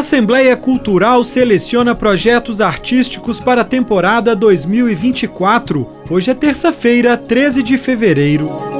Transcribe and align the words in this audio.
Assembleia 0.00 0.56
Cultural 0.56 1.22
seleciona 1.22 1.94
projetos 1.94 2.62
artísticos 2.62 3.38
para 3.38 3.60
a 3.60 3.64
temporada 3.66 4.34
2024. 4.34 5.86
Hoje 6.08 6.30
é 6.30 6.34
terça-feira, 6.34 7.18
13 7.18 7.62
de 7.62 7.76
fevereiro. 7.76 8.79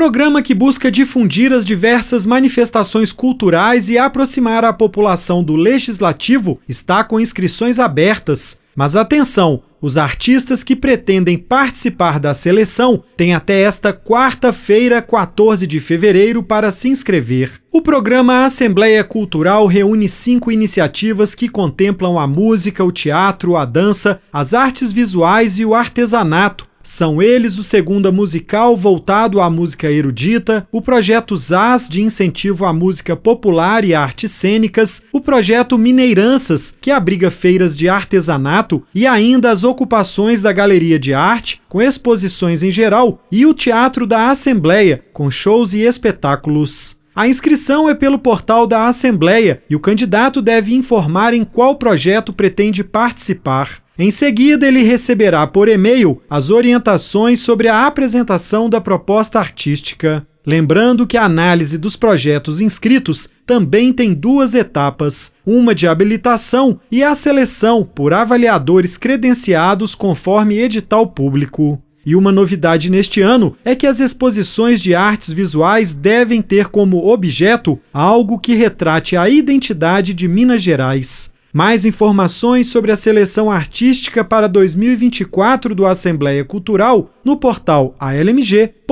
Programa 0.00 0.40
que 0.40 0.54
busca 0.54 0.90
difundir 0.90 1.52
as 1.52 1.62
diversas 1.62 2.24
manifestações 2.24 3.12
culturais 3.12 3.90
e 3.90 3.98
aproximar 3.98 4.64
a 4.64 4.72
população 4.72 5.44
do 5.44 5.54
legislativo 5.54 6.58
está 6.66 7.04
com 7.04 7.20
inscrições 7.20 7.78
abertas. 7.78 8.58
Mas 8.74 8.96
atenção, 8.96 9.62
os 9.78 9.98
artistas 9.98 10.64
que 10.64 10.74
pretendem 10.74 11.36
participar 11.36 12.18
da 12.18 12.32
seleção 12.32 13.04
têm 13.14 13.34
até 13.34 13.60
esta 13.60 13.92
quarta-feira, 13.92 15.02
14 15.02 15.66
de 15.66 15.78
fevereiro, 15.80 16.42
para 16.42 16.70
se 16.70 16.88
inscrever. 16.88 17.60
O 17.70 17.82
programa 17.82 18.46
Assembleia 18.46 19.04
Cultural 19.04 19.66
reúne 19.66 20.08
cinco 20.08 20.50
iniciativas 20.50 21.34
que 21.34 21.46
contemplam 21.46 22.18
a 22.18 22.26
música, 22.26 22.82
o 22.82 22.90
teatro, 22.90 23.54
a 23.54 23.66
dança, 23.66 24.18
as 24.32 24.54
artes 24.54 24.92
visuais 24.92 25.58
e 25.58 25.64
o 25.66 25.74
artesanato 25.74 26.69
são 26.82 27.20
eles 27.20 27.58
o 27.58 27.62
Segunda 27.62 28.10
Musical 28.10 28.76
voltado 28.76 29.40
à 29.40 29.50
música 29.50 29.90
erudita, 29.90 30.66
o 30.72 30.80
projeto 30.80 31.36
ZAS 31.36 31.88
de 31.88 32.02
incentivo 32.02 32.64
à 32.64 32.72
música 32.72 33.14
popular 33.14 33.84
e 33.84 33.94
artes 33.94 34.30
cênicas, 34.32 35.04
o 35.12 35.20
projeto 35.20 35.76
Mineiranças, 35.76 36.76
que 36.80 36.90
abriga 36.90 37.30
feiras 37.30 37.76
de 37.76 37.88
artesanato 37.88 38.82
e 38.94 39.06
ainda 39.06 39.50
as 39.50 39.64
ocupações 39.64 40.42
da 40.42 40.52
Galeria 40.52 40.98
de 40.98 41.12
Arte, 41.12 41.60
com 41.68 41.82
exposições 41.82 42.62
em 42.62 42.70
geral, 42.70 43.22
e 43.30 43.44
o 43.46 43.54
Teatro 43.54 44.06
da 44.06 44.30
Assembleia, 44.30 45.04
com 45.12 45.30
shows 45.30 45.72
e 45.72 45.80
espetáculos. 45.80 46.99
A 47.14 47.26
inscrição 47.26 47.88
é 47.88 47.94
pelo 47.94 48.18
portal 48.18 48.66
da 48.66 48.86
Assembleia 48.86 49.62
e 49.68 49.74
o 49.74 49.80
candidato 49.80 50.40
deve 50.40 50.74
informar 50.74 51.34
em 51.34 51.44
qual 51.44 51.74
projeto 51.74 52.32
pretende 52.32 52.84
participar. 52.84 53.82
Em 53.98 54.10
seguida, 54.10 54.66
ele 54.66 54.82
receberá 54.82 55.46
por 55.46 55.68
e-mail 55.68 56.22
as 56.30 56.50
orientações 56.50 57.40
sobre 57.40 57.68
a 57.68 57.86
apresentação 57.86 58.70
da 58.70 58.80
proposta 58.80 59.38
artística. 59.38 60.26
Lembrando 60.46 61.06
que 61.06 61.18
a 61.18 61.24
análise 61.24 61.76
dos 61.76 61.96
projetos 61.96 62.60
inscritos 62.60 63.28
também 63.44 63.92
tem 63.92 64.14
duas 64.14 64.54
etapas: 64.54 65.34
uma 65.44 65.74
de 65.74 65.86
habilitação 65.86 66.80
e 66.90 67.02
a 67.02 67.14
seleção 67.14 67.84
por 67.84 68.14
avaliadores 68.14 68.96
credenciados 68.96 69.94
conforme 69.94 70.58
edital 70.58 71.08
público. 71.08 71.82
E 72.04 72.16
uma 72.16 72.32
novidade 72.32 72.90
neste 72.90 73.20
ano 73.20 73.56
é 73.64 73.74
que 73.74 73.86
as 73.86 74.00
exposições 74.00 74.80
de 74.80 74.94
artes 74.94 75.32
visuais 75.32 75.92
devem 75.92 76.40
ter 76.40 76.68
como 76.68 77.08
objeto 77.08 77.78
algo 77.92 78.38
que 78.38 78.54
retrate 78.54 79.16
a 79.16 79.28
identidade 79.28 80.14
de 80.14 80.26
Minas 80.26 80.62
Gerais. 80.62 81.32
Mais 81.52 81.84
informações 81.84 82.68
sobre 82.68 82.92
a 82.92 82.96
seleção 82.96 83.50
artística 83.50 84.24
para 84.24 84.46
2024 84.46 85.74
do 85.74 85.84
Assembleia 85.84 86.44
Cultural 86.44 87.10
no 87.24 87.36
portal 87.36 87.94
almg.gov.br, 87.98 88.86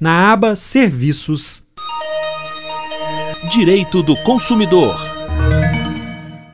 na 0.00 0.32
aba 0.32 0.56
Serviços. 0.56 1.66
Direito 3.50 4.02
do 4.02 4.16
Consumidor. 4.16 5.09